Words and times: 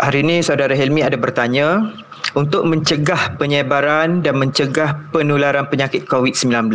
hari 0.00 0.24
ini 0.24 0.40
saudara 0.40 0.72
Helmi 0.72 1.04
ada 1.04 1.20
bertanya 1.20 1.92
untuk 2.32 2.64
mencegah 2.68 3.36
penyebaran 3.36 4.24
dan 4.24 4.36
mencegah 4.40 4.96
penularan 5.12 5.68
penyakit 5.68 6.08
COVID-19, 6.08 6.72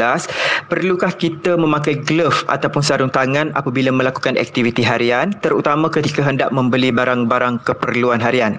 perlukah 0.69 1.13
kita 1.13 1.57
memakai 1.57 2.01
glove 2.01 2.45
ataupun 2.49 2.81
sarung 2.81 3.13
tangan 3.13 3.53
apabila 3.53 3.93
melakukan 3.93 4.37
aktiviti 4.37 4.81
harian, 4.81 5.33
terutama 5.41 5.89
ketika 5.89 6.25
hendak 6.25 6.49
membeli 6.53 6.89
barang-barang 6.89 7.61
keperluan 7.65 8.21
harian? 8.21 8.57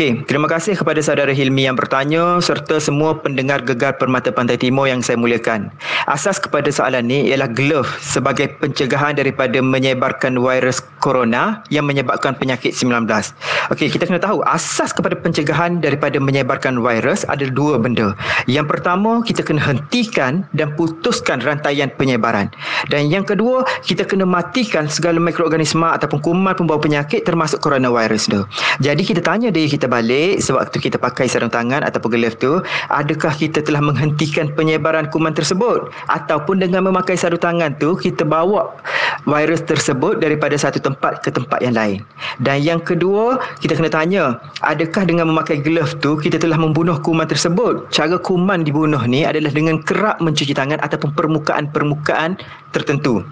Okey, 0.00 0.24
terima 0.24 0.48
kasih 0.48 0.80
kepada 0.80 0.96
saudara 1.04 1.28
Hilmi 1.28 1.68
yang 1.68 1.76
bertanya 1.76 2.40
serta 2.40 2.80
semua 2.80 3.20
pendengar 3.20 3.60
gegar 3.60 4.00
Permata 4.00 4.32
Pantai 4.32 4.56
Timur 4.56 4.88
yang 4.88 5.04
saya 5.04 5.20
muliakan. 5.20 5.68
Asas 6.08 6.40
kepada 6.40 6.72
soalan 6.72 7.12
ini 7.12 7.28
ialah 7.28 7.52
glove 7.52 7.84
sebagai 8.00 8.48
pencegahan 8.64 9.20
daripada 9.20 9.60
menyebarkan 9.60 10.40
virus 10.40 10.80
corona 11.04 11.60
yang 11.68 11.84
menyebabkan 11.84 12.32
penyakit 12.32 12.72
19. 12.72 13.04
Okey, 13.76 13.92
kita 13.92 14.08
kena 14.08 14.16
tahu 14.16 14.40
asas 14.48 14.88
kepada 14.96 15.20
pencegahan 15.20 15.84
daripada 15.84 16.16
menyebarkan 16.16 16.80
virus 16.80 17.28
ada 17.28 17.44
dua 17.52 17.76
benda. 17.76 18.16
Yang 18.48 18.72
pertama, 18.72 19.20
kita 19.20 19.44
kena 19.44 19.60
hentikan 19.60 20.48
dan 20.56 20.72
putuskan 20.80 21.44
rantaian 21.44 21.92
penyebaran. 22.00 22.48
Dan 22.88 23.12
yang 23.12 23.28
kedua, 23.28 23.68
kita 23.84 24.08
kena 24.08 24.24
matikan 24.24 24.88
segala 24.88 25.20
mikroorganisma 25.20 25.92
ataupun 26.00 26.24
kuman 26.24 26.56
pembawa 26.56 26.80
penyakit 26.80 27.28
termasuk 27.28 27.60
coronavirus 27.60 28.32
tu. 28.32 28.40
Jadi 28.80 29.04
kita 29.04 29.20
tanya 29.20 29.52
dia 29.52 29.68
kita 29.68 29.89
balik 29.90 30.38
sewaktu 30.38 30.88
kita 30.88 30.96
pakai 30.96 31.26
sarung 31.26 31.50
tangan 31.50 31.82
ataupun 31.82 32.14
glove 32.14 32.38
tu 32.38 32.62
adakah 32.94 33.34
kita 33.34 33.58
telah 33.66 33.82
menghentikan 33.82 34.54
penyebaran 34.54 35.10
kuman 35.10 35.34
tersebut? 35.34 35.90
Ataupun 36.06 36.62
dengan 36.62 36.86
memakai 36.86 37.18
sarung 37.18 37.42
tangan 37.42 37.74
tu 37.82 37.98
kita 37.98 38.22
bawa 38.22 38.70
virus 39.24 39.62
tersebut 39.64 40.18
daripada 40.18 40.58
satu 40.58 40.82
tempat 40.82 41.22
ke 41.22 41.30
tempat 41.30 41.62
yang 41.62 41.78
lain. 41.78 42.02
Dan 42.42 42.60
yang 42.60 42.80
kedua 42.82 43.38
kita 43.62 43.78
kena 43.78 43.88
tanya 43.88 44.22
adakah 44.66 45.06
dengan 45.06 45.30
memakai 45.30 45.62
glove 45.62 45.96
tu 46.02 46.18
kita 46.18 46.36
telah 46.36 46.58
membunuh 46.58 46.98
kuman 46.98 47.24
tersebut? 47.24 47.88
Cara 47.94 48.18
kuman 48.18 48.66
dibunuh 48.66 49.00
ni 49.06 49.22
adalah 49.22 49.54
dengan 49.54 49.80
kerap 49.86 50.18
mencuci 50.18 50.52
tangan 50.52 50.82
ataupun 50.82 51.14
permukaan-permukaan 51.14 52.40
tertentu. 52.74 53.22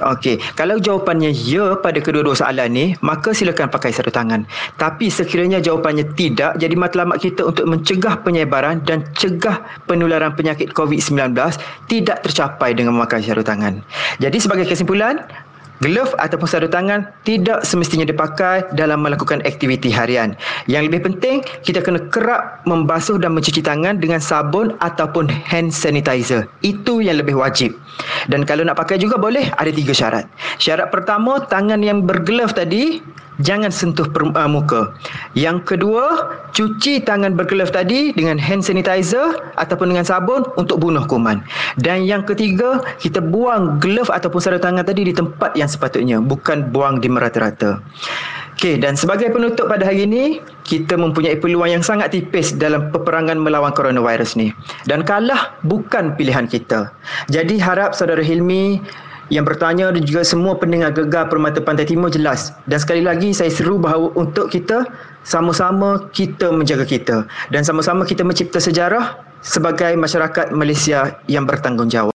Okey 0.00 0.40
kalau 0.56 0.80
jawapannya 0.80 1.30
ya 1.30 1.76
pada 1.78 2.00
kedua-dua 2.00 2.34
soalan 2.38 2.72
ni 2.72 2.86
maka 3.04 3.36
silakan 3.36 3.68
pakai 3.68 3.92
sarung 3.92 4.14
tangan. 4.14 4.40
Tapi 4.80 5.12
sekiranya 5.12 5.60
jawapan 5.60 5.82
jawapannya 5.82 6.06
tidak, 6.14 6.52
jadi 6.62 6.74
matlamat 6.78 7.18
kita 7.18 7.42
untuk 7.42 7.66
mencegah 7.66 8.20
penyebaran 8.22 8.78
dan 8.86 9.02
cegah 9.18 9.58
penularan 9.90 10.30
penyakit 10.38 10.70
COVID-19 10.78 11.34
tidak 11.90 12.22
tercapai 12.22 12.70
dengan 12.70 12.94
memakai 12.94 13.18
sarung 13.18 13.42
tangan. 13.42 13.74
Jadi 14.22 14.38
sebagai 14.38 14.70
kesimpulan, 14.70 15.26
glove 15.82 16.14
ataupun 16.22 16.46
sarung 16.46 16.70
tangan 16.70 17.10
tidak 17.26 17.66
semestinya 17.66 18.06
dipakai 18.06 18.62
dalam 18.78 19.02
melakukan 19.02 19.42
aktiviti 19.42 19.90
harian. 19.90 20.38
Yang 20.70 20.88
lebih 20.88 21.00
penting, 21.10 21.36
kita 21.66 21.82
kena 21.82 21.98
kerap 22.14 22.62
membasuh 22.64 23.18
dan 23.18 23.34
mencuci 23.34 23.60
tangan 23.60 23.98
dengan 23.98 24.22
sabun 24.22 24.78
ataupun 24.78 25.26
hand 25.26 25.74
sanitizer. 25.74 26.46
Itu 26.62 27.02
yang 27.02 27.18
lebih 27.18 27.34
wajib. 27.34 27.74
Dan 28.30 28.46
kalau 28.46 28.62
nak 28.62 28.78
pakai 28.78 29.02
juga 29.02 29.18
boleh, 29.18 29.50
ada 29.58 29.68
tiga 29.74 29.90
syarat. 29.92 30.24
Syarat 30.62 30.94
pertama, 30.94 31.42
tangan 31.50 31.82
yang 31.82 32.06
berglove 32.06 32.54
tadi 32.54 33.02
jangan 33.42 33.74
sentuh 33.74 34.08
per, 34.08 34.24
uh, 34.24 34.48
muka. 34.48 34.94
Yang 35.36 35.74
kedua, 35.74 36.32
cuci 36.54 37.02
tangan 37.02 37.34
bergelaf 37.34 37.74
tadi 37.74 38.14
dengan 38.14 38.38
hand 38.38 38.62
sanitizer 38.64 39.36
ataupun 39.58 39.92
dengan 39.92 40.06
sabun 40.06 40.46
untuk 40.56 40.78
bunuh 40.80 41.04
kuman. 41.04 41.42
Dan 41.76 42.06
yang 42.06 42.22
ketiga, 42.22 42.80
kita 43.02 43.18
buang 43.20 43.82
glove 43.82 44.08
ataupun 44.08 44.40
sarung 44.40 44.62
tangan 44.62 44.86
tadi 44.86 45.10
di 45.10 45.14
tempat 45.14 45.52
yang 45.58 45.68
sepatutnya, 45.68 46.22
bukan 46.22 46.70
buang 46.70 47.02
di 47.02 47.10
merata-rata. 47.10 47.82
Okey, 48.62 48.78
dan 48.78 48.94
sebagai 48.94 49.32
penutup 49.34 49.66
pada 49.66 49.82
hari 49.82 50.06
ini, 50.06 50.38
kita 50.62 50.94
mempunyai 50.94 51.34
peluang 51.34 51.72
yang 51.72 51.82
sangat 51.82 52.14
tipis 52.14 52.54
dalam 52.54 52.94
peperangan 52.94 53.34
melawan 53.34 53.74
coronavirus 53.74 54.38
ni. 54.38 54.54
Dan 54.86 55.02
kalah 55.02 55.56
bukan 55.66 56.14
pilihan 56.14 56.46
kita. 56.46 56.94
Jadi 57.26 57.58
harap 57.58 57.96
saudara 57.96 58.22
Hilmi 58.22 58.78
yang 59.30 59.46
bertanya 59.46 59.94
dan 59.94 60.02
juga 60.02 60.26
semua 60.26 60.58
pendengar 60.58 60.90
gegar 60.90 61.30
Permata 61.30 61.62
Pantai 61.62 61.86
Timur 61.86 62.10
jelas. 62.10 62.50
Dan 62.66 62.82
sekali 62.82 63.06
lagi 63.06 63.30
saya 63.30 63.52
seru 63.52 63.78
bahawa 63.78 64.10
untuk 64.18 64.50
kita 64.50 64.82
sama-sama 65.22 66.10
kita 66.10 66.50
menjaga 66.50 66.82
kita 66.82 67.16
dan 67.54 67.62
sama-sama 67.62 68.02
kita 68.02 68.26
mencipta 68.26 68.58
sejarah 68.58 69.14
sebagai 69.46 69.94
masyarakat 69.94 70.50
Malaysia 70.50 71.14
yang 71.30 71.46
bertanggungjawab. 71.46 72.10